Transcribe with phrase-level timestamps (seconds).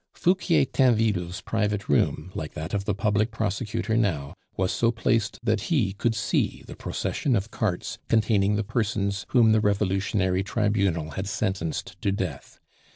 [0.15, 5.69] Fouquier Tinville's private room, like that of the public prosecutor now, was so placed that
[5.69, 11.27] he could see the procession of carts containing the persons whom the Revolutionary tribunal had
[11.27, 12.59] sentenced to death.